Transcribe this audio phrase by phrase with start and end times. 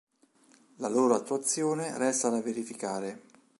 [0.77, 3.21] La loro attuazione resta da verificare..